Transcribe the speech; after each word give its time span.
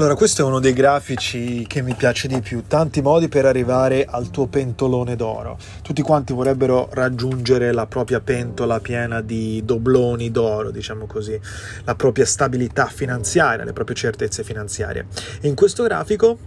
Allora, 0.00 0.14
questo 0.14 0.40
è 0.40 0.44
uno 0.46 0.60
dei 0.60 0.72
grafici 0.72 1.66
che 1.66 1.82
mi 1.82 1.94
piace 1.94 2.26
di 2.26 2.40
più, 2.40 2.62
tanti 2.66 3.02
modi 3.02 3.28
per 3.28 3.44
arrivare 3.44 4.06
al 4.08 4.30
tuo 4.30 4.46
pentolone 4.46 5.14
d'oro. 5.14 5.58
Tutti 5.82 6.00
quanti 6.00 6.32
vorrebbero 6.32 6.88
raggiungere 6.92 7.70
la 7.70 7.86
propria 7.86 8.20
pentola 8.20 8.80
piena 8.80 9.20
di 9.20 9.60
dobloni 9.62 10.30
d'oro, 10.30 10.70
diciamo 10.70 11.04
così, 11.04 11.38
la 11.84 11.94
propria 11.96 12.24
stabilità 12.24 12.86
finanziaria, 12.86 13.62
le 13.62 13.74
proprie 13.74 13.94
certezze 13.94 14.42
finanziarie. 14.42 15.06
E 15.38 15.48
in 15.48 15.54
questo 15.54 15.82
grafico 15.82 16.38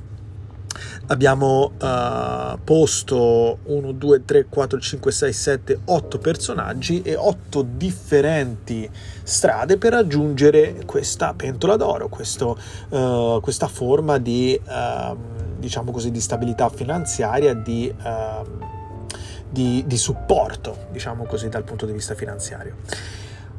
abbiamo 1.07 1.73
uh, 1.79 2.57
posto 2.63 3.59
1, 3.63 3.91
2, 3.91 4.25
3, 4.25 4.45
4, 4.45 4.79
5, 4.79 5.11
6, 5.11 5.33
7, 5.33 5.79
8 5.85 6.17
personaggi 6.19 7.01
e 7.01 7.15
8 7.15 7.65
differenti 7.75 8.89
strade 9.23 9.77
per 9.77 9.93
raggiungere 9.93 10.83
questa 10.85 11.33
pentola 11.33 11.75
d'oro, 11.75 12.07
questo, 12.07 12.57
uh, 12.89 13.39
questa 13.41 13.67
forma 13.67 14.17
di, 14.17 14.59
uh, 14.63 15.17
diciamo 15.57 15.91
così, 15.91 16.11
di 16.11 16.21
stabilità 16.21 16.69
finanziaria, 16.69 17.53
di, 17.53 17.93
ehm, 18.03 18.67
di, 19.49 19.83
di 19.85 19.97
supporto, 19.97 20.87
diciamo 20.91 21.25
così, 21.25 21.49
dal 21.49 21.63
punto 21.63 21.85
di 21.85 21.91
vista 21.91 22.15
finanziario. 22.15 22.75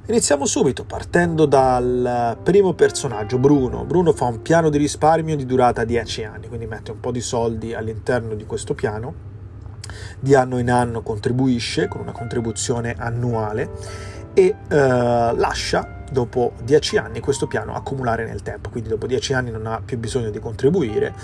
Iniziamo 0.06 0.44
subito 0.44 0.84
partendo 0.84 1.46
dal 1.46 2.36
primo 2.42 2.74
personaggio, 2.74 3.38
Bruno. 3.38 3.86
Bruno 3.86 4.12
fa 4.12 4.26
un 4.26 4.42
piano 4.42 4.68
di 4.68 4.76
risparmio 4.76 5.34
di 5.34 5.46
durata 5.46 5.82
10 5.82 6.24
anni, 6.24 6.46
quindi 6.46 6.66
mette 6.66 6.90
un 6.90 7.00
po' 7.00 7.10
di 7.10 7.22
soldi 7.22 7.72
all'interno 7.72 8.34
di 8.34 8.44
questo 8.44 8.74
piano, 8.74 9.14
di 10.20 10.34
anno 10.34 10.58
in 10.58 10.70
anno 10.70 11.00
contribuisce 11.00 11.88
con 11.88 12.02
una 12.02 12.12
contribuzione 12.12 12.94
annuale 12.98 13.70
e 14.34 14.54
eh, 14.68 14.76
lascia 14.76 16.02
dopo 16.10 16.52
10 16.62 16.98
anni 16.98 17.20
questo 17.20 17.46
piano 17.46 17.74
accumulare 17.74 18.26
nel 18.26 18.42
tempo, 18.42 18.68
quindi 18.68 18.90
dopo 18.90 19.06
10 19.06 19.32
anni 19.32 19.50
non 19.50 19.66
ha 19.66 19.80
più 19.82 19.96
bisogno 19.96 20.28
di 20.28 20.38
contribuire 20.38 21.14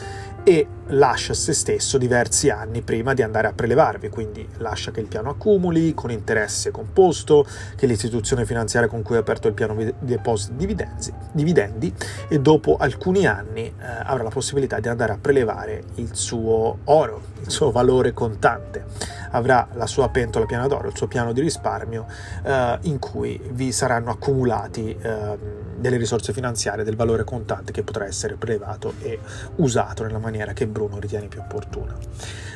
e 0.42 0.66
lascia 0.88 1.34
se 1.34 1.52
stesso 1.52 1.98
diversi 1.98 2.50
anni 2.50 2.83
prima 2.83 3.14
di 3.14 3.22
andare 3.22 3.46
a 3.46 3.52
prelevarvi, 3.52 4.08
quindi 4.08 4.47
lascia 4.58 4.91
che 4.91 5.00
il 5.00 5.06
piano 5.06 5.30
accumuli 5.30 5.94
con 5.94 6.10
interesse 6.10 6.70
composto, 6.70 7.47
che 7.77 7.86
l'istituzione 7.86 8.44
finanziaria 8.44 8.88
con 8.88 9.02
cui 9.02 9.16
ha 9.16 9.20
aperto 9.20 9.48
il 9.48 9.55
piano 9.55 9.77
depositi 9.98 10.56
dividendi, 10.56 11.12
dividendi 11.32 11.94
e 12.28 12.41
dopo 12.41 12.76
alcuni 12.76 13.26
anni 13.26 13.66
eh, 13.66 13.72
avrà 14.04 14.22
la 14.22 14.31
possibilità 14.31 14.81
di 14.81 14.88
andare 14.88 15.12
a 15.12 15.19
prelevare 15.20 15.84
il 15.97 16.15
suo 16.15 16.78
oro, 16.84 17.22
il 17.42 17.50
suo 17.50 17.70
valore 17.70 18.12
contante. 18.12 19.19
Avrà 19.32 19.69
la 19.75 19.86
sua 19.86 20.09
pentola 20.09 20.44
piena 20.44 20.66
d'oro, 20.66 20.88
il 20.88 20.97
suo 20.97 21.06
piano 21.06 21.32
di 21.32 21.41
risparmio 21.41 22.06
eh, 22.42 22.78
in 22.82 22.98
cui 22.98 23.41
vi 23.53 23.70
saranno 23.70 24.10
accumulati 24.10 24.97
eh, 25.00 25.69
delle 25.80 25.96
risorse 25.96 26.32
finanziarie, 26.32 26.84
del 26.84 26.96
valore 26.96 27.24
contante 27.24 27.72
che 27.72 27.82
potrà 27.82 28.06
essere 28.06 28.34
prelevato 28.34 28.94
e 29.00 29.18
usato 29.56 30.04
nella 30.04 30.18
maniera 30.18 30.52
che 30.52 30.66
Bruno 30.66 30.98
ritiene 30.98 31.26
più 31.26 31.41
opportuna. 31.41 31.96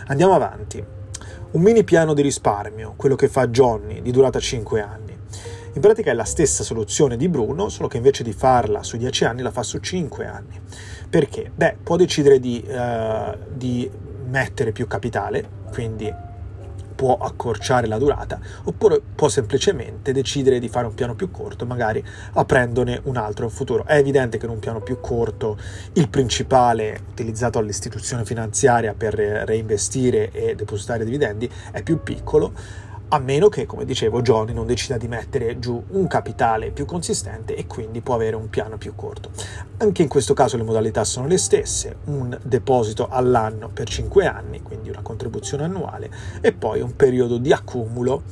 Andiamo 0.06 0.34
avanti. 0.34 0.84
Un 1.52 1.62
mini 1.62 1.84
piano 1.84 2.14
di 2.14 2.22
risparmio, 2.22 2.94
quello 2.96 3.14
che 3.14 3.28
fa 3.28 3.46
Johnny, 3.46 4.02
di 4.02 4.10
durata 4.10 4.40
5 4.40 4.80
anni. 4.80 5.16
In 5.74 5.80
pratica 5.80 6.10
è 6.10 6.14
la 6.14 6.24
stessa 6.24 6.62
soluzione 6.62 7.16
di 7.16 7.28
Bruno, 7.28 7.68
solo 7.68 7.88
che 7.88 7.96
invece 7.96 8.22
di 8.22 8.32
farla 8.32 8.82
su 8.82 8.96
10 8.96 9.24
anni 9.24 9.42
la 9.42 9.50
fa 9.50 9.62
su 9.62 9.78
5 9.78 10.26
anni. 10.26 10.60
Perché? 11.08 11.50
Beh, 11.54 11.76
può 11.82 11.96
decidere 11.96 12.41
di, 12.41 12.64
uh, 12.66 13.36
di 13.52 13.91
mettere 14.26 14.72
più 14.72 14.86
capitale, 14.86 15.48
quindi 15.72 16.12
può 16.94 17.16
accorciare 17.16 17.87
la 17.87 17.99
durata 17.99 18.38
oppure 18.65 19.00
può 19.15 19.28
semplicemente 19.28 20.12
decidere 20.12 20.59
di 20.59 20.69
fare 20.69 20.87
un 20.87 20.94
piano 20.94 21.15
più 21.15 21.31
corto, 21.31 21.66
magari 21.66 22.05
aprendone 22.32 23.00
un 23.05 23.16
altro 23.16 23.44
in 23.44 23.50
futuro. 23.50 23.84
È 23.84 23.97
evidente 23.97 24.38
che 24.38 24.47
in 24.47 24.53
un 24.53 24.59
piano 24.59 24.81
più 24.81 25.00
corto 25.00 25.59
il 25.94 26.09
principale 26.09 27.00
utilizzato 27.10 27.59
all'istituzione 27.59 28.25
finanziaria 28.25 28.94
per 28.94 29.15
reinvestire 29.15 30.31
e 30.31 30.54
depositare 30.54 31.04
dividendi 31.04 31.50
è 31.71 31.83
più 31.83 32.03
piccolo, 32.03 32.53
a 33.14 33.19
meno 33.20 33.48
che, 33.48 33.64
come 33.64 33.84
dicevo, 33.84 34.22
Johnny 34.22 34.52
non 34.52 34.66
decida 34.66 34.97
di 34.97 35.06
mettere 35.06 35.60
giù 35.60 35.80
un 35.91 36.08
capitale 36.08 36.72
più 36.72 36.84
consistente 36.84 37.54
e 37.54 37.66
quindi 37.69 38.00
può 38.00 38.14
avere 38.14 38.34
un 38.34 38.50
piano 38.50 38.76
più 38.76 38.97
corto. 38.97 39.30
Anche 39.76 40.02
in 40.02 40.08
questo 40.08 40.34
caso 40.34 40.56
le 40.56 40.64
modalità 40.64 41.04
sono 41.04 41.28
le 41.28 41.38
stesse, 41.38 41.98
un 42.06 42.36
deposito 42.42 43.08
all'anno 43.08 43.69
per 43.69 43.88
5 43.88 44.26
anni, 44.26 44.62
quindi 44.62 44.88
una 44.88 45.03
contribuzione 45.03 45.62
annuale, 45.62 46.10
e 46.41 46.53
poi 46.53 46.80
un 46.80 46.97
periodo 46.97 47.38
di 47.38 47.53
accumulo 47.53 48.22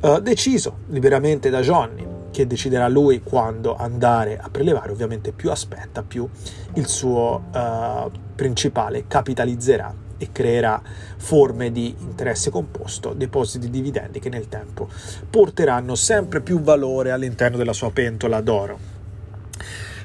eh, 0.00 0.20
deciso 0.20 0.80
liberamente 0.88 1.48
da 1.48 1.60
Johnny, 1.60 2.06
che 2.30 2.46
deciderà 2.46 2.88
lui 2.88 3.22
quando 3.22 3.74
andare 3.74 4.38
a 4.38 4.50
prelevare, 4.50 4.92
ovviamente 4.92 5.32
più 5.32 5.50
aspetta, 5.50 6.02
più 6.02 6.28
il 6.74 6.86
suo 6.86 7.44
eh, 7.54 8.10
principale 8.34 9.06
capitalizzerà 9.08 10.08
e 10.20 10.28
creerà 10.32 10.80
forme 11.16 11.72
di 11.72 11.94
interesse 11.98 12.50
composto, 12.50 13.14
depositi 13.14 13.70
di 13.70 13.70
dividendi 13.70 14.20
che 14.20 14.28
nel 14.28 14.48
tempo 14.48 14.86
porteranno 15.30 15.94
sempre 15.94 16.42
più 16.42 16.60
valore 16.60 17.10
all'interno 17.10 17.56
della 17.56 17.72
sua 17.72 17.90
pentola 17.90 18.42
d'oro. 18.42 18.78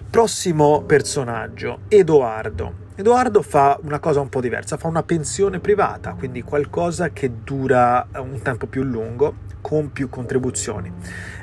Prossimo 0.09 0.83
personaggio, 0.83 1.79
Edoardo. 1.89 2.83
Edoardo 2.95 3.41
fa 3.41 3.77
una 3.83 3.99
cosa 3.99 4.21
un 4.21 4.29
po' 4.29 4.39
diversa, 4.39 4.77
fa 4.77 4.87
una 4.87 5.03
pensione 5.03 5.59
privata, 5.59 6.13
quindi 6.13 6.41
qualcosa 6.41 7.09
che 7.09 7.29
dura 7.43 8.07
un 8.13 8.39
tempo 8.41 8.67
più 8.67 8.83
lungo 8.83 9.43
con 9.59 9.91
più 9.91 10.07
contribuzioni. 10.07 10.89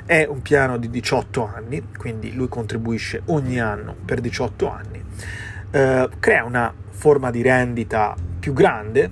È 0.03 0.25
un 0.27 0.41
piano 0.41 0.77
di 0.77 0.89
18 0.89 1.45
anni, 1.45 1.89
quindi 1.95 2.33
lui 2.33 2.47
contribuisce 2.47 3.21
ogni 3.25 3.59
anno 3.59 3.95
per 4.03 4.21
18 4.21 4.67
anni. 4.71 5.03
Eh, 5.69 6.09
crea 6.19 6.43
una 6.43 6.73
forma 6.89 7.29
di 7.29 7.43
rendita 7.43 8.15
più 8.43 8.51
grande 8.51 9.09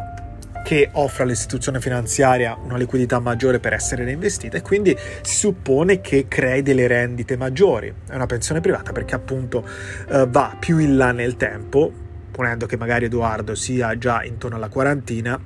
che 0.65 0.89
offre 0.91 1.23
all'istituzione 1.23 1.79
finanziaria 1.79 2.57
una 2.61 2.75
liquidità 2.75 3.19
maggiore 3.19 3.61
per 3.61 3.71
essere 3.71 4.03
reinvestita 4.03 4.57
e 4.57 4.61
quindi 4.61 4.93
si 5.21 5.35
suppone 5.37 6.01
che 6.01 6.25
crei 6.27 6.61
delle 6.61 6.85
rendite 6.85 7.37
maggiori. 7.37 7.93
È 8.09 8.13
una 8.13 8.25
pensione 8.25 8.59
privata 8.59 8.91
perché 8.91 9.15
appunto 9.15 9.65
eh, 10.09 10.27
va 10.27 10.53
più 10.59 10.79
in 10.79 10.97
là 10.97 11.13
nel 11.13 11.37
tempo, 11.37 11.89
ponendo 12.29 12.65
che 12.65 12.75
magari 12.75 13.05
Edoardo 13.05 13.55
sia 13.55 13.97
già 13.97 14.21
intorno 14.25 14.57
alla 14.57 14.67
quarantina 14.67 15.39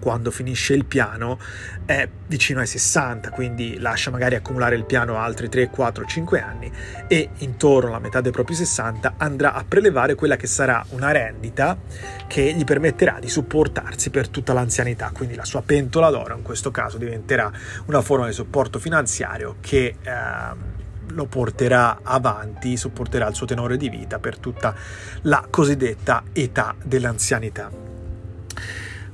quando 0.00 0.32
finisce 0.32 0.74
il 0.74 0.84
piano 0.84 1.38
è 1.84 2.08
vicino 2.26 2.60
ai 2.60 2.66
60, 2.66 3.30
quindi 3.30 3.78
lascia 3.78 4.10
magari 4.10 4.34
accumulare 4.34 4.74
il 4.74 4.84
piano 4.84 5.16
altri 5.16 5.48
3, 5.48 5.70
4, 5.70 6.04
5 6.04 6.40
anni 6.40 6.72
e 7.06 7.30
intorno 7.38 7.90
alla 7.90 7.98
metà 8.00 8.20
dei 8.20 8.32
propri 8.32 8.54
60 8.54 9.14
andrà 9.18 9.52
a 9.52 9.64
prelevare 9.66 10.14
quella 10.14 10.36
che 10.36 10.46
sarà 10.46 10.84
una 10.90 11.12
rendita 11.12 11.78
che 12.26 12.52
gli 12.52 12.64
permetterà 12.64 13.18
di 13.20 13.28
supportarsi 13.28 14.10
per 14.10 14.28
tutta 14.28 14.52
l'anzianità, 14.52 15.10
quindi 15.12 15.36
la 15.36 15.44
sua 15.44 15.62
pentola 15.62 16.10
d'oro 16.10 16.36
in 16.36 16.42
questo 16.42 16.70
caso 16.70 16.98
diventerà 16.98 17.50
una 17.86 18.00
forma 18.00 18.26
di 18.26 18.32
supporto 18.32 18.78
finanziario 18.78 19.56
che 19.60 19.96
eh, 20.02 20.78
lo 21.10 21.26
porterà 21.26 22.00
avanti, 22.02 22.76
supporterà 22.76 23.28
il 23.28 23.34
suo 23.34 23.46
tenore 23.46 23.76
di 23.76 23.88
vita 23.88 24.18
per 24.18 24.38
tutta 24.38 24.74
la 25.22 25.46
cosiddetta 25.48 26.24
età 26.32 26.74
dell'anzianità. 26.82 27.89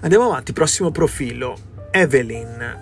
Andiamo 0.07 0.27
avanti, 0.27 0.53
prossimo 0.53 0.93
profilo. 0.93 1.59
Evelyn 1.91 2.81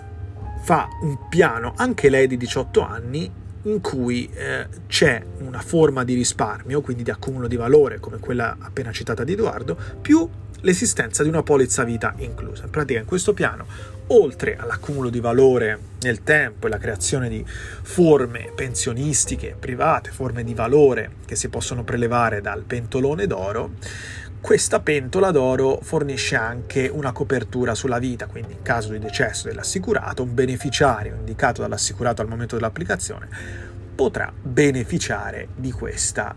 fa 0.61 0.87
un 1.01 1.27
piano, 1.27 1.73
anche 1.75 2.07
lei 2.11 2.27
di 2.27 2.37
18 2.37 2.81
anni, 2.81 3.31
in 3.63 3.81
cui 3.81 4.29
eh, 4.31 4.67
c'è 4.85 5.25
una 5.39 5.59
forma 5.61 6.03
di 6.03 6.13
risparmio, 6.13 6.81
quindi 6.81 7.01
di 7.01 7.09
accumulo 7.09 7.47
di 7.47 7.55
valore 7.55 7.99
come 7.99 8.19
quella 8.19 8.55
appena 8.59 8.91
citata 8.91 9.23
di 9.23 9.31
Edoardo, 9.31 9.75
più 9.99 10.29
l'esistenza 10.61 11.23
di 11.23 11.29
una 11.29 11.41
polizza 11.41 11.83
vita 11.83 12.13
inclusa. 12.17 12.65
In 12.65 12.69
pratica 12.69 12.99
in 12.99 13.05
questo 13.05 13.33
piano, 13.33 13.65
oltre 14.07 14.55
all'accumulo 14.55 15.09
di 15.09 15.19
valore 15.19 15.79
nel 16.01 16.21
tempo 16.21 16.67
e 16.67 16.69
la 16.69 16.77
creazione 16.77 17.27
di 17.27 17.43
forme 17.45 18.51
pensionistiche 18.53 19.55
private, 19.57 20.11
forme 20.11 20.43
di 20.43 20.53
valore 20.53 21.13
che 21.25 21.35
si 21.35 21.49
possono 21.49 21.83
prelevare 21.83 22.39
dal 22.39 22.61
pentolone 22.61 23.25
d'oro, 23.25 23.71
questa 24.45 24.79
pentola 24.79 25.31
d'oro 25.31 25.79
fornisce 25.81 26.35
anche 26.35 26.87
una 26.87 27.11
copertura 27.11 27.73
sulla 27.73 27.97
vita, 27.97 28.27
quindi 28.27 28.53
in 28.53 28.61
caso 28.61 28.91
di 28.91 28.99
decesso 28.99 29.47
dell'assicurato, 29.47 30.21
un 30.21 30.35
beneficiario 30.35 31.15
indicato 31.15 31.63
dall'assicurato 31.63 32.21
al 32.21 32.27
momento 32.27 32.53
dell'applicazione 32.53 33.27
potrà 33.95 34.31
beneficiare 34.39 35.47
di 35.55 35.71
questa, 35.71 36.35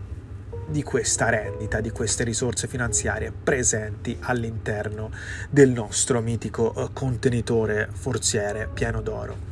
di 0.67 0.81
questa 0.81 1.29
rendita, 1.29 1.81
di 1.81 1.91
queste 1.91 2.23
risorse 2.23 2.67
finanziarie 2.67 3.31
presenti 3.31 4.17
all'interno 4.21 5.11
del 5.47 5.69
nostro 5.69 6.19
mitico 6.19 6.73
eh, 6.73 6.89
contenitore 6.91 7.89
forziere 7.91 8.67
pieno 8.73 9.01
d'oro. 9.01 9.48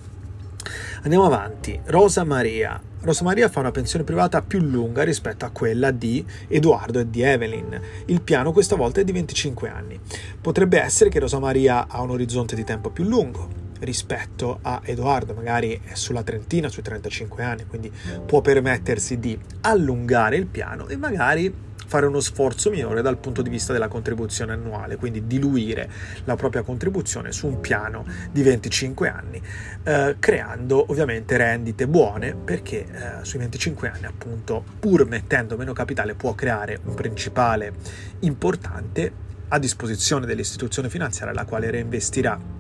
Andiamo 1.04 1.26
avanti. 1.26 1.80
Rosa 1.86 2.24
Maria. 2.24 2.82
Rosa 3.02 3.24
Maria 3.24 3.48
fa 3.50 3.60
una 3.60 3.72
pensione 3.72 4.04
privata 4.04 4.42
più 4.42 4.60
lunga 4.60 5.04
rispetto 5.04 5.46
a 5.46 5.50
quella 5.50 5.92
di 5.92 6.26
Edoardo 6.48 7.00
e 7.00 7.10
di 7.10 7.22
Evelyn. 7.22 7.80
Il 8.06 8.22
piano 8.22 8.52
questa 8.52 8.76
volta 8.76 9.02
è 9.02 9.04
di 9.04 9.12
25 9.12 9.70
anni. 9.70 10.00
Potrebbe 10.42 10.82
essere 10.82 11.10
che 11.10 11.20
Rosa 11.20 11.40
Maria 11.40 11.88
ha 11.88 12.02
un 12.02 12.10
orizzonte 12.10 12.56
di 12.56 12.64
tempo 12.64 12.90
più 12.90 13.04
lungo 13.04 13.66
rispetto 13.80 14.60
a 14.62 14.82
Edoardo, 14.84 15.34
magari 15.34 15.80
è 15.84 15.94
sulla 15.94 16.24
trentina, 16.24 16.68
sui 16.68 16.82
35 16.82 17.44
anni, 17.44 17.66
quindi 17.68 17.92
può 18.26 18.42
permettersi 18.42 19.20
di 19.20 19.38
allungare 19.62 20.36
il 20.36 20.48
piano 20.48 20.88
e 20.88 20.98
magari 20.98 21.54
fare 21.88 22.06
uno 22.06 22.20
sforzo 22.20 22.70
minore 22.70 23.02
dal 23.02 23.18
punto 23.18 23.42
di 23.42 23.50
vista 23.50 23.74
della 23.74 23.88
contribuzione 23.88 24.54
annuale, 24.54 24.98
quindi 24.98 25.26
diluire 25.26 25.90
la 26.26 26.36
propria 26.36 26.62
contribuzione 26.62 27.32
su 27.32 27.48
un 27.48 27.60
piano 27.60 28.06
di 28.32 28.44
25 28.44 29.10
anni, 29.10 29.42
eh, 29.84 30.18
creando 30.20 30.86
ovviamente 30.90 31.38
rendite 31.38 31.88
buone 31.88 32.36
perché 32.36 32.86
eh, 32.86 33.26
sui 33.26 33.40
25 33.40 33.90
anni 33.90 34.06
appunto 34.06 34.64
pur 34.80 35.08
mettendo 35.08 35.56
meno 35.58 35.74
capitale 35.74 36.14
può 36.14 36.36
creare 36.36 36.80
un 36.84 36.94
principale 36.94 37.74
importante 38.20 39.26
a 39.50 39.60
disposizione 39.60 40.26
dell'istituzione 40.26 40.90
finanziaria 40.90 41.34
la 41.34 41.46
quale 41.46 41.72
reinvestirà 41.72 42.57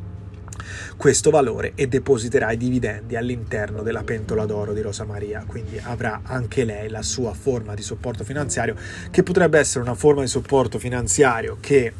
questo 0.95 1.29
valore 1.29 1.73
e 1.75 1.87
depositerà 1.87 2.51
i 2.51 2.57
dividendi 2.57 3.15
all'interno 3.15 3.81
della 3.81 4.03
pentola 4.03 4.45
d'oro 4.45 4.73
di 4.73 4.81
Rosa 4.81 5.05
Maria, 5.05 5.43
quindi 5.45 5.79
avrà 5.81 6.21
anche 6.23 6.63
lei 6.63 6.89
la 6.89 7.01
sua 7.01 7.33
forma 7.33 7.73
di 7.73 7.81
supporto 7.81 8.23
finanziario 8.23 8.75
che 9.11 9.23
potrebbe 9.23 9.59
essere 9.59 9.83
una 9.83 9.95
forma 9.95 10.21
di 10.21 10.27
supporto 10.27 10.79
finanziario 10.79 11.57
che 11.59 11.93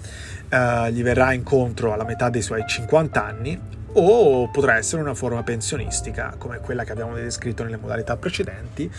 eh, 0.49 0.91
gli 0.91 1.03
verrà 1.03 1.33
incontro 1.33 1.93
alla 1.93 2.05
metà 2.05 2.29
dei 2.29 2.41
suoi 2.41 2.63
50 2.65 3.25
anni 3.25 3.59
o 3.93 4.49
potrà 4.49 4.77
essere 4.77 5.01
una 5.01 5.13
forma 5.13 5.41
pensionistica 5.43 6.35
come 6.37 6.59
quella 6.59 6.83
che 6.83 6.91
abbiamo 6.91 7.15
descritto 7.15 7.63
nelle 7.63 7.77
modalità 7.77 8.15
precedenti 8.17 8.91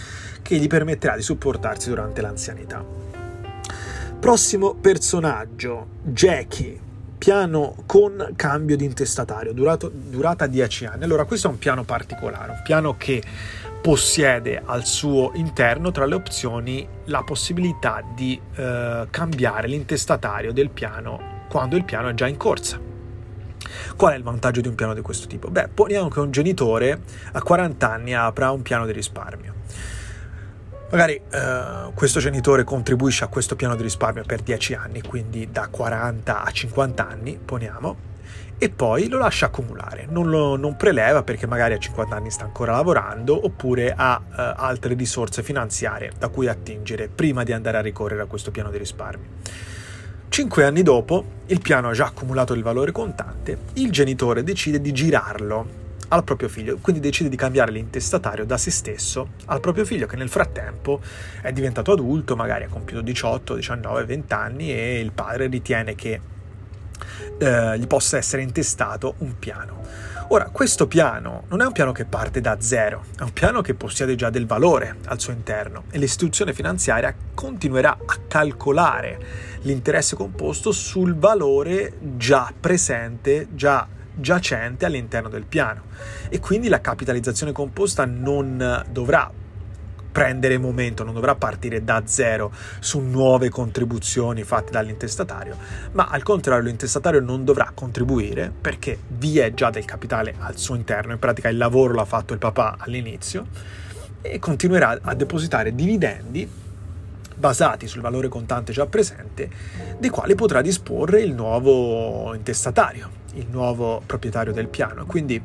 che 0.43 0.57
gli 0.57 0.67
permetterà 0.67 1.15
di 1.15 1.23
supportarsi 1.23 1.89
durante 1.89 2.21
l'anzianità. 2.21 2.85
Prossimo 4.19 4.75
personaggio, 4.75 5.87
Jackie 6.03 6.87
piano 7.19 7.75
con 7.85 8.32
cambio 8.37 8.76
di 8.76 8.85
intestatario, 8.85 9.53
durato, 9.53 9.91
durata 9.93 10.47
10 10.47 10.87
anni. 10.87 11.05
Allora, 11.05 11.25
questo 11.25 11.49
è 11.49 11.50
un 11.50 11.59
piano 11.59 11.85
particolare, 11.85 12.53
un 12.53 12.61
piano 12.62 12.97
che 12.97 13.23
possiede 13.82 14.62
al 14.65 14.85
suo 14.87 15.32
interno 15.35 15.91
tra 15.91 16.06
le 16.06 16.15
opzioni 16.15 16.87
la 17.05 17.23
possibilità 17.23 18.03
di 18.15 18.41
eh, 18.55 19.06
cambiare 19.11 19.69
l'intestatario 19.69 20.53
del 20.53 20.70
piano 20.70 21.47
quando 21.49 21.76
il 21.76 21.85
piano 21.85 22.09
è 22.09 22.15
già 22.15 22.26
in 22.26 22.37
corsa. 22.37 22.79
Qual 23.97 24.12
è 24.12 24.17
il 24.17 24.23
vantaggio 24.23 24.61
di 24.61 24.69
un 24.69 24.75
piano 24.75 24.94
di 24.94 25.00
questo 25.00 25.26
tipo? 25.26 25.49
Beh, 25.49 25.69
poniamo 25.69 26.09
che 26.09 26.21
un 26.21 26.31
genitore 26.31 27.00
a 27.32 27.43
40 27.43 27.91
anni 27.91 28.14
apra 28.14 28.50
un 28.50 28.62
piano 28.62 28.87
di 28.87 28.93
risparmio 28.93 29.56
Magari 30.90 31.20
eh, 31.31 31.90
questo 31.93 32.19
genitore 32.19 32.64
contribuisce 32.64 33.23
a 33.23 33.26
questo 33.26 33.56
piano 33.56 33.76
di 33.76 33.82
risparmio 33.82 34.25
per 34.25 34.40
10 34.40 34.73
anni, 34.73 35.02
quindi 35.02 35.50
da 35.50 35.69
40 35.69 36.43
a 36.43 36.50
50 36.50 37.06
anni, 37.06 37.38
poniamo, 37.44 37.96
e 38.56 38.70
poi 38.70 39.08
lo 39.08 39.19
lascia 39.19 39.46
accumulare, 39.46 40.06
non 40.08 40.31
lo 40.31 40.56
non 40.56 40.76
preleva 40.76 41.23
perché 41.23 41.46
magari 41.46 41.75
a 41.75 41.79
50 41.79 42.17
anni 42.17 42.31
sta 42.31 42.44
ancora 42.44 42.73
lavorando 42.73 43.44
oppure 43.44 43.93
ha 43.94 44.20
eh, 44.31 44.52
altre 44.56 44.94
risorse 44.94 45.43
finanziarie 45.43 46.12
da 46.19 46.29
cui 46.29 46.49
attingere 46.49 47.08
prima 47.08 47.44
di 47.44 47.52
andare 47.52 47.76
a 47.76 47.82
ricorrere 47.82 48.23
a 48.23 48.26
questo 48.26 48.50
piano 48.50 48.70
di 48.70 48.79
risparmio. 48.79 49.26
Cinque 50.31 50.64
anni 50.64 50.82
dopo, 50.82 51.25
il 51.46 51.61
piano 51.61 51.90
ha 51.90 51.93
già 51.93 52.06
accumulato 52.06 52.55
il 52.55 52.62
valore 52.62 52.93
contante, 52.93 53.58
il 53.75 53.93
genitore 53.93 54.43
decide 54.43 54.81
di 54.81 54.93
girarlo 54.93 55.87
al 56.09 56.25
proprio 56.25 56.49
figlio, 56.49 56.79
quindi 56.81 57.01
decide 57.01 57.29
di 57.29 57.37
cambiare 57.37 57.71
l'intestatario 57.71 58.45
da 58.45 58.57
se 58.57 58.71
stesso 58.71 59.31
al 59.47 59.61
proprio 59.61 59.85
figlio 59.85 60.07
che 60.07 60.17
nel 60.17 60.29
frattempo 60.29 61.01
è 61.43 61.53
diventato 61.53 61.93
adulto, 61.93 62.37
magari 62.37 62.65
ha 62.65 62.69
compiuto 62.69 63.03
18, 63.03 63.55
19, 63.55 64.05
20 64.05 64.33
anni 64.33 64.73
e 64.73 65.01
il 65.01 65.13
padre 65.13 65.49
ritiene 65.49 65.95
che 65.95 66.21
eh, 67.39 67.79
gli 67.79 67.87
possa 67.87 68.17
essere 68.17 68.43
intestato 68.43 69.15
un 69.19 69.39
piano. 69.39 69.77
Ora, 70.31 70.51
questo 70.51 70.87
piano 70.87 71.45
non 71.49 71.63
è 71.63 71.65
un 71.65 71.73
piano 71.73 71.93
che 71.93 72.05
parte 72.05 72.43
da 72.43 72.61
zero, 72.61 73.05
è 73.19 73.23
un 73.23 73.33
piano 73.33 73.63
che 73.63 73.73
possiede 73.73 74.15
già 74.15 74.29
del 74.29 74.47
valore 74.47 74.97
al 75.07 75.19
suo 75.19 75.33
interno 75.33 75.85
e 75.91 75.97
l'istituzione 75.97 76.53
finanziaria 76.53 77.15
continuerà 77.33 77.97
a 78.05 78.19
calcolare 78.29 79.19
l'interesse 79.63 80.17
composto 80.17 80.71
sul 80.71 81.17
valore 81.17 81.95
già 82.17 82.53
presente, 82.59 83.49
già 83.53 83.89
giacente 84.20 84.85
all'interno 84.85 85.29
del 85.29 85.44
piano. 85.44 85.82
E 86.29 86.41
quindi 86.41 86.69
la 86.69 86.81
capitalizzazione 86.81 87.53
composta 87.53 88.05
non 88.05 88.85
dovrà 88.91 89.31
prendere 90.11 90.59
momento, 90.59 91.05
non 91.05 91.15
dovrà 91.15 91.37
partire 91.37 91.85
da 91.85 92.03
zero 92.05 92.50
su 92.81 92.99
nuove 92.99 93.50
contribuzioni 93.50 94.43
fatte 94.43 94.73
dall'intestatario, 94.73 95.56
ma 95.93 96.09
al 96.09 96.25
contrario 96.25 96.65
l'intestatario 96.65 97.20
non 97.20 97.44
dovrà 97.44 97.70
contribuire 97.73 98.53
perché 98.61 98.99
vi 99.06 99.38
è 99.38 99.55
già 99.55 99.70
del 99.70 99.85
capitale 99.85 100.35
al 100.38 100.56
suo 100.56 100.75
interno, 100.75 101.12
in 101.12 101.21
pratica 101.21 101.49
il 101.49 101.56
lavoro 101.56 101.94
l'ha 101.94 102.05
fatto 102.05 102.32
il 102.32 102.41
papà 102.41 102.76
all'inizio 102.79 103.47
e 104.21 104.41
continuerà 104.41 104.99
a 105.03 105.14
depositare 105.14 105.73
dividendi 105.75 106.50
basati 107.37 107.87
sul 107.87 108.00
valore 108.00 108.26
contante 108.26 108.73
già 108.73 108.87
presente, 108.87 109.49
dei 109.99 110.11
quali 110.11 110.35
potrà 110.35 110.61
disporre 110.61 111.21
il 111.21 111.32
nuovo 111.32 112.35
intestatario 112.35 113.26
il 113.38 113.46
nuovo 113.50 114.02
proprietario 114.05 114.52
del 114.52 114.69
piano. 114.69 115.06
Quindi 115.06 115.40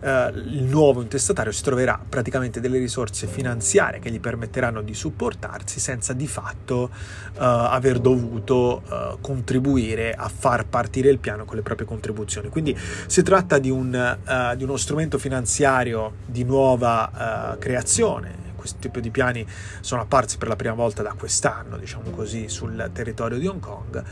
eh, 0.00 0.32
il 0.34 0.64
nuovo 0.64 1.02
intestatario 1.02 1.52
si 1.52 1.62
troverà 1.62 2.00
praticamente 2.06 2.60
delle 2.60 2.78
risorse 2.78 3.26
finanziarie 3.26 4.00
che 4.00 4.10
gli 4.10 4.20
permetteranno 4.20 4.82
di 4.82 4.94
supportarsi 4.94 5.80
senza 5.80 6.12
di 6.12 6.26
fatto 6.26 6.90
eh, 6.92 7.38
aver 7.38 7.98
dovuto 7.98 8.82
eh, 8.82 9.16
contribuire 9.20 10.12
a 10.12 10.28
far 10.28 10.66
partire 10.66 11.10
il 11.10 11.18
piano 11.18 11.44
con 11.44 11.56
le 11.56 11.62
proprie 11.62 11.86
contribuzioni. 11.86 12.48
Quindi 12.48 12.76
si 13.06 13.22
tratta 13.22 13.58
di, 13.58 13.70
un, 13.70 13.94
eh, 13.94 14.56
di 14.56 14.64
uno 14.64 14.76
strumento 14.76 15.18
finanziario 15.18 16.16
di 16.26 16.44
nuova 16.44 17.54
eh, 17.54 17.58
creazione 17.58 18.44
questo 18.66 18.78
tipo 18.80 18.98
di 18.98 19.10
piani 19.10 19.46
sono 19.80 20.02
apparsi 20.02 20.38
per 20.38 20.48
la 20.48 20.56
prima 20.56 20.74
volta 20.74 21.00
da 21.00 21.14
quest'anno, 21.16 21.76
diciamo 21.76 22.10
così, 22.10 22.48
sul 22.48 22.90
territorio 22.92 23.38
di 23.38 23.46
Hong 23.46 23.60
Kong 23.60 24.04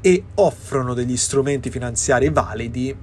e 0.00 0.24
offrono 0.34 0.94
degli 0.94 1.16
strumenti 1.16 1.70
finanziari 1.70 2.30
validi 2.30 2.96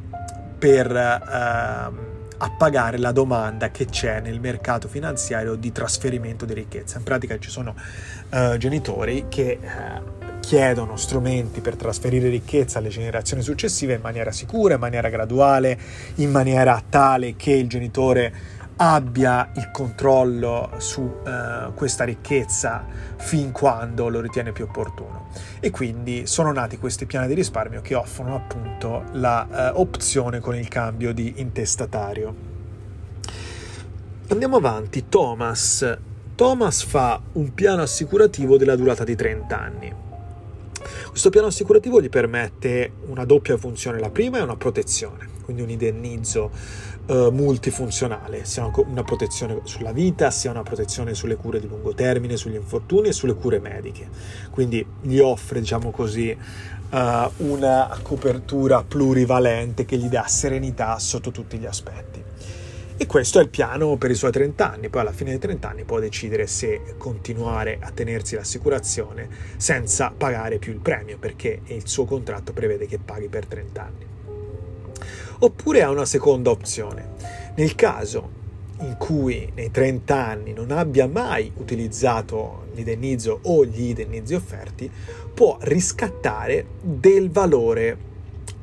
per 0.57 0.91
eh, 0.91 2.15
appagare 2.37 2.97
la 2.97 3.11
domanda 3.11 3.69
che 3.69 3.85
c'è 3.85 4.19
nel 4.21 4.39
mercato 4.39 4.87
finanziario 4.87 5.55
di 5.55 5.71
trasferimento 5.71 6.45
di 6.45 6.53
ricchezza. 6.53 6.97
In 6.97 7.03
pratica 7.03 7.37
ci 7.39 7.49
sono 7.49 7.75
eh, 8.29 8.55
genitori 8.57 9.25
che 9.29 9.59
eh, 9.59 10.15
chiedono 10.39 10.95
strumenti 10.95 11.61
per 11.61 11.75
trasferire 11.75 12.29
ricchezza 12.29 12.79
alle 12.79 12.89
generazioni 12.89 13.41
successive 13.41 13.95
in 13.95 14.01
maniera 14.01 14.31
sicura, 14.31 14.75
in 14.75 14.79
maniera 14.79 15.09
graduale, 15.09 15.77
in 16.15 16.31
maniera 16.31 16.81
tale 16.87 17.35
che 17.35 17.51
il 17.51 17.67
genitore 17.67 18.55
abbia 18.77 19.51
il 19.55 19.71
controllo 19.71 20.71
su 20.77 21.01
uh, 21.01 21.73
questa 21.73 22.03
ricchezza 22.03 22.85
fin 23.15 23.51
quando 23.51 24.09
lo 24.09 24.21
ritiene 24.21 24.51
più 24.51 24.65
opportuno. 24.65 25.29
E 25.59 25.71
quindi 25.71 26.27
sono 26.27 26.51
nati 26.51 26.77
questi 26.77 27.05
piani 27.05 27.27
di 27.27 27.33
risparmio 27.33 27.81
che 27.81 27.95
offrono 27.95 28.35
appunto 28.35 29.03
l'opzione 29.13 30.37
uh, 30.37 30.41
con 30.41 30.55
il 30.55 30.67
cambio 30.67 31.13
di 31.13 31.33
intestatario. 31.37 32.55
Andiamo 34.29 34.57
avanti, 34.57 35.07
Thomas. 35.09 35.97
Thomas 36.35 36.83
fa 36.83 37.19
un 37.33 37.53
piano 37.53 37.81
assicurativo 37.81 38.57
della 38.57 38.75
durata 38.75 39.03
di 39.03 39.15
30 39.15 39.59
anni. 39.59 39.93
Questo 41.09 41.29
piano 41.29 41.47
assicurativo 41.47 41.99
gli 41.99 42.09
permette 42.09 42.91
una 43.07 43.25
doppia 43.25 43.57
funzione, 43.57 43.99
la 43.99 44.11
prima 44.11 44.37
è 44.37 44.41
una 44.41 44.55
protezione, 44.55 45.27
quindi 45.43 45.63
un 45.63 45.69
indennizzo 45.69 46.51
uh, 47.07 47.29
multifunzionale, 47.31 48.45
sia 48.45 48.69
una 48.75 49.03
protezione 49.03 49.61
sulla 49.63 49.91
vita, 49.91 50.31
sia 50.31 50.51
una 50.51 50.63
protezione 50.63 51.13
sulle 51.13 51.35
cure 51.35 51.59
di 51.59 51.67
lungo 51.67 51.93
termine, 51.93 52.37
sugli 52.37 52.55
infortuni 52.55 53.09
e 53.09 53.13
sulle 53.13 53.35
cure 53.35 53.59
mediche. 53.59 54.07
Quindi 54.51 54.85
gli 55.01 55.19
offre, 55.19 55.59
diciamo 55.59 55.91
così, 55.91 56.35
uh, 56.89 56.97
una 57.37 57.97
copertura 58.01 58.83
plurivalente 58.83 59.85
che 59.85 59.97
gli 59.97 60.07
dà 60.07 60.27
serenità 60.27 60.97
sotto 60.99 61.31
tutti 61.31 61.57
gli 61.57 61.65
aspetti. 61.65 62.23
E 62.99 63.05
questo 63.05 63.37
è 63.37 63.43
il 63.43 63.49
piano 63.49 63.95
per 63.95 64.09
i 64.09 64.15
suoi 64.15 64.31
30 64.31 64.71
anni, 64.71 64.89
poi 64.89 65.01
alla 65.01 65.11
fine 65.11 65.29
dei 65.29 65.39
30 65.39 65.69
anni 65.69 65.83
può 65.83 65.99
decidere 65.99 66.47
se 66.47 66.95
continuare 66.97 67.77
a 67.79 67.91
tenersi 67.91 68.35
l'assicurazione 68.35 69.29
senza 69.57 70.11
pagare 70.17 70.57
più 70.57 70.73
il 70.73 70.79
premio, 70.79 71.19
perché 71.19 71.61
il 71.65 71.87
suo 71.87 72.05
contratto 72.05 72.53
prevede 72.53 72.87
che 72.87 72.97
paghi 72.97 73.27
per 73.27 73.45
30 73.45 73.81
anni. 73.83 74.16
Oppure 75.39 75.83
ha 75.83 75.89
una 75.89 76.05
seconda 76.05 76.49
opzione. 76.49 77.09
Nel 77.55 77.75
caso 77.75 78.35
in 78.79 78.95
cui 78.97 79.51
nei 79.55 79.71
30 79.71 80.15
anni 80.15 80.53
non 80.53 80.71
abbia 80.71 81.07
mai 81.07 81.51
utilizzato 81.55 82.67
l'indennizzo 82.73 83.39
o 83.43 83.65
gli 83.65 83.89
indennizi 83.89 84.35
offerti, 84.35 84.89
può 85.33 85.57
riscattare 85.61 86.65
del 86.81 87.31
valore 87.31 88.05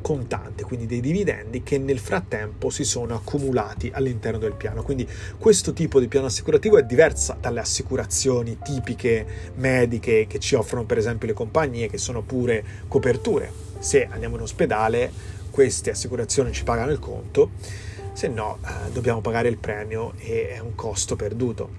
contante, 0.04 0.64
quindi 0.64 0.84
dei 0.84 1.00
dividendi 1.00 1.62
che 1.62 1.78
nel 1.78 1.98
frattempo 1.98 2.68
si 2.68 2.84
sono 2.84 3.14
accumulati 3.14 3.90
all'interno 3.92 4.38
del 4.38 4.52
piano. 4.52 4.82
Quindi 4.82 5.08
questo 5.38 5.72
tipo 5.72 5.98
di 5.98 6.08
piano 6.08 6.26
assicurativo 6.26 6.76
è 6.76 6.82
diversa 6.82 7.36
dalle 7.40 7.60
assicurazioni 7.60 8.58
tipiche 8.62 9.26
mediche 9.54 10.26
che 10.28 10.38
ci 10.38 10.56
offrono 10.56 10.84
per 10.84 10.98
esempio 10.98 11.26
le 11.26 11.32
compagnie 11.32 11.88
che 11.88 11.96
sono 11.96 12.20
pure 12.20 12.62
coperture. 12.86 13.50
Se 13.78 14.06
andiamo 14.06 14.36
in 14.36 14.42
ospedale, 14.42 15.10
queste 15.54 15.90
assicurazioni 15.90 16.50
ci 16.52 16.64
pagano 16.64 16.90
il 16.90 16.98
conto 16.98 17.52
se 18.12 18.26
no 18.26 18.58
eh, 18.64 18.90
dobbiamo 18.90 19.20
pagare 19.20 19.48
il 19.48 19.56
premio 19.56 20.14
e 20.18 20.48
è 20.48 20.58
un 20.58 20.74
costo 20.74 21.14
perduto. 21.14 21.70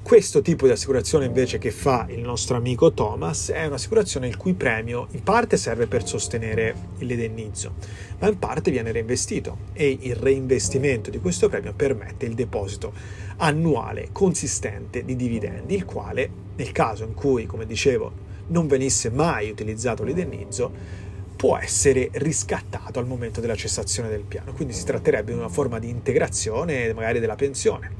Questo 0.00 0.42
tipo 0.42 0.66
di 0.66 0.70
assicurazione 0.70 1.24
invece 1.24 1.58
che 1.58 1.72
fa 1.72 2.06
il 2.08 2.20
nostro 2.20 2.56
amico 2.56 2.92
Thomas 2.92 3.50
è 3.50 3.66
un'assicurazione 3.66 4.28
il 4.28 4.36
cui 4.36 4.54
premio 4.54 5.08
in 5.10 5.24
parte 5.24 5.56
serve 5.56 5.88
per 5.88 6.06
sostenere 6.06 6.72
l'indennizzo, 6.98 7.74
ma 8.20 8.28
in 8.28 8.38
parte 8.38 8.70
viene 8.70 8.92
reinvestito 8.92 9.56
e 9.72 9.98
il 10.02 10.14
reinvestimento 10.14 11.10
di 11.10 11.18
questo 11.18 11.48
premio 11.48 11.72
permette 11.74 12.26
il 12.26 12.34
deposito 12.34 12.92
annuale 13.38 14.10
consistente 14.12 15.04
di 15.04 15.16
dividendi, 15.16 15.74
il 15.74 15.84
quale 15.84 16.30
nel 16.54 16.70
caso 16.70 17.02
in 17.02 17.14
cui, 17.14 17.46
come 17.46 17.66
dicevo, 17.66 18.24
non 18.48 18.68
venisse 18.68 19.10
mai 19.10 19.50
utilizzato 19.50 20.04
l'indennizzo, 20.04 21.04
può 21.46 21.56
essere 21.58 22.08
riscattato 22.14 22.98
al 22.98 23.06
momento 23.06 23.40
della 23.40 23.54
cessazione 23.54 24.08
del 24.08 24.22
piano. 24.22 24.52
Quindi 24.52 24.74
si 24.74 24.84
tratterebbe 24.84 25.30
di 25.30 25.38
una 25.38 25.48
forma 25.48 25.78
di 25.78 25.88
integrazione 25.88 26.92
magari 26.92 27.20
della 27.20 27.36
pensione 27.36 27.92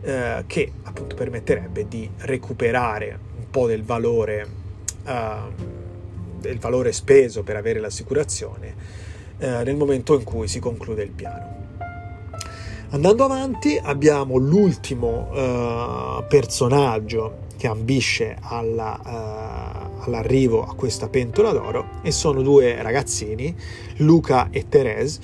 eh, 0.00 0.42
che 0.48 0.72
appunto 0.82 1.14
permetterebbe 1.14 1.86
di 1.86 2.10
recuperare 2.16 3.16
un 3.36 3.48
po' 3.48 3.68
del 3.68 3.84
valore, 3.84 4.44
eh, 5.06 5.36
del 6.40 6.58
valore 6.58 6.90
speso 6.90 7.44
per 7.44 7.54
avere 7.54 7.78
l'assicurazione 7.78 8.74
eh, 9.38 9.62
nel 9.62 9.76
momento 9.76 10.14
in 10.14 10.24
cui 10.24 10.48
si 10.48 10.58
conclude 10.58 11.04
il 11.04 11.10
piano. 11.10 11.58
Andando 12.88 13.22
avanti 13.22 13.78
abbiamo 13.80 14.36
l'ultimo 14.36 15.30
eh, 15.32 16.24
personaggio 16.26 17.46
che 17.60 17.66
ambisce 17.66 18.38
alla, 18.40 18.98
uh, 19.04 20.04
all'arrivo 20.04 20.64
a 20.64 20.74
questa 20.74 21.10
pentola 21.10 21.52
d'oro 21.52 22.00
e 22.00 22.10
sono 22.10 22.40
due 22.40 22.80
ragazzini, 22.80 23.54
Luca 23.96 24.48
e 24.50 24.66
Therese, 24.66 25.20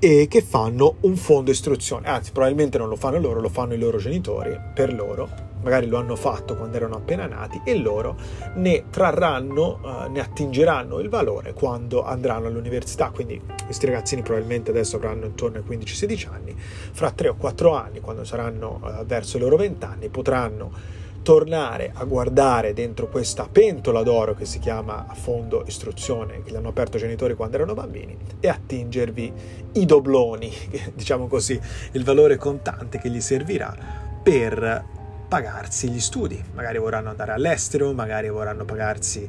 e 0.00 0.26
che 0.28 0.42
fanno 0.42 0.96
un 1.02 1.14
fondo 1.14 1.52
istruzione, 1.52 2.08
anzi 2.08 2.32
probabilmente 2.32 2.76
non 2.76 2.88
lo 2.88 2.96
fanno 2.96 3.20
loro, 3.20 3.40
lo 3.40 3.48
fanno 3.48 3.74
i 3.74 3.78
loro 3.78 3.98
genitori 3.98 4.58
per 4.74 4.92
loro, 4.92 5.28
magari 5.62 5.86
lo 5.86 5.98
hanno 5.98 6.16
fatto 6.16 6.56
quando 6.56 6.76
erano 6.76 6.96
appena 6.96 7.26
nati 7.26 7.60
e 7.62 7.76
loro 7.76 8.16
ne 8.56 8.86
trarranno, 8.90 9.78
uh, 9.80 10.10
ne 10.10 10.18
attingeranno 10.18 10.98
il 10.98 11.08
valore 11.08 11.52
quando 11.52 12.04
andranno 12.04 12.48
all'università, 12.48 13.10
quindi 13.10 13.40
questi 13.64 13.86
ragazzini 13.86 14.22
probabilmente 14.22 14.70
adesso 14.72 14.96
avranno 14.96 15.26
intorno 15.26 15.58
ai 15.58 15.78
15-16 15.78 16.28
anni, 16.32 16.52
fra 16.56 17.12
3 17.12 17.28
o 17.28 17.36
4 17.36 17.76
anni, 17.76 18.00
quando 18.00 18.24
saranno 18.24 18.80
uh, 18.82 19.04
verso 19.06 19.36
i 19.36 19.40
loro 19.40 19.54
20 19.54 19.84
anni, 19.84 20.08
potranno 20.08 20.98
tornare 21.22 21.92
a 21.94 22.04
guardare 22.04 22.72
dentro 22.72 23.08
questa 23.08 23.46
pentola 23.50 24.02
d'oro 24.02 24.34
che 24.34 24.44
si 24.44 24.58
chiama 24.58 25.06
a 25.06 25.14
fondo 25.14 25.64
istruzione, 25.66 26.42
che 26.42 26.50
gli 26.50 26.56
hanno 26.56 26.68
aperto 26.68 26.96
i 26.96 27.00
genitori 27.00 27.34
quando 27.34 27.56
erano 27.56 27.74
bambini, 27.74 28.16
e 28.40 28.48
attingervi 28.48 29.32
i 29.72 29.84
dobloni, 29.84 30.52
diciamo 30.94 31.26
così, 31.26 31.60
il 31.92 32.04
valore 32.04 32.36
contante 32.36 32.98
che 32.98 33.10
gli 33.10 33.20
servirà 33.20 33.74
per 34.22 34.84
pagarsi 35.28 35.88
gli 35.88 36.00
studi. 36.00 36.42
Magari 36.54 36.78
vorranno 36.78 37.10
andare 37.10 37.32
all'estero, 37.32 37.92
magari 37.92 38.28
vorranno 38.28 38.64
pagarsi 38.64 39.28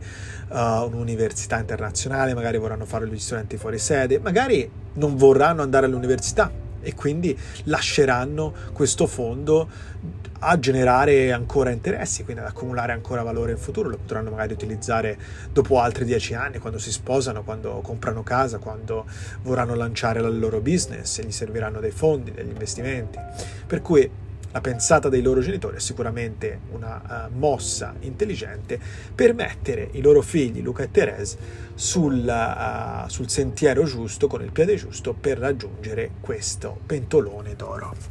uh, 0.50 0.56
un'università 0.56 1.60
internazionale, 1.60 2.34
magari 2.34 2.58
vorranno 2.58 2.86
fare 2.86 3.08
gli 3.08 3.20
studenti 3.20 3.58
fuori 3.58 3.78
sede, 3.78 4.20
magari 4.20 4.70
non 4.94 5.16
vorranno 5.16 5.62
andare 5.62 5.86
all'università 5.86 6.70
e 6.82 6.94
quindi 6.96 7.38
lasceranno 7.64 8.54
questo 8.74 9.08
fondo 9.08 9.70
a 10.44 10.58
generare 10.58 11.32
ancora 11.32 11.70
interessi, 11.70 12.24
quindi 12.24 12.42
ad 12.42 12.48
accumulare 12.48 12.92
ancora 12.94 13.22
valore 13.22 13.52
in 13.52 13.58
futuro, 13.58 13.90
lo 13.90 13.98
potranno 13.98 14.32
magari 14.32 14.54
utilizzare 14.54 15.18
dopo 15.52 15.80
altri 15.80 16.04
dieci 16.04 16.34
anni, 16.34 16.58
quando 16.58 16.80
si 16.80 16.92
sposano, 16.92 17.44
quando 17.44 17.80
comprano 17.82 18.24
casa, 18.24 18.58
quando 18.58 19.06
vorranno 19.44 19.76
lanciare 19.76 20.20
il 20.20 20.40
loro 20.40 20.60
business 20.60 21.20
e 21.20 21.26
gli 21.26 21.32
serviranno 21.32 21.80
dei 21.80 21.92
fondi, 21.92 22.32
degli 22.32 22.50
investimenti. 22.50 23.20
Per 23.68 23.82
cui 23.82 24.10
la 24.52 24.62
pensata 24.62 25.10
dei 25.10 25.22
loro 25.22 25.40
genitori 25.42 25.78
è 25.78 25.80
sicuramente 25.80 26.60
una 26.72 27.30
uh, 27.30 27.38
mossa 27.38 27.94
intelligente 28.02 28.80
per 29.14 29.34
mettere 29.34 29.90
i 29.94 30.02
loro 30.02 30.22
figli, 30.22 30.62
Luca 30.62 30.84
e 30.84 30.92
Therese, 30.92 31.38
sul, 31.74 32.26
uh, 32.26 33.08
sul 33.08 33.30
sentiero 33.30 33.84
giusto, 33.84 34.28
con 34.28 34.42
il 34.42 34.52
piede 34.52 34.76
giusto, 34.76 35.14
per 35.14 35.38
raggiungere 35.38 36.12
questo 36.20 36.80
pentolone 36.86 37.56
d'oro. 37.56 38.11